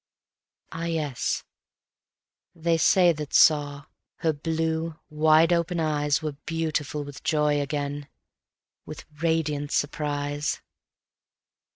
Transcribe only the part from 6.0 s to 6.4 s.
Were